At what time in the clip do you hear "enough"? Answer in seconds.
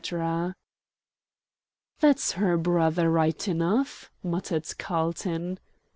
3.47-4.09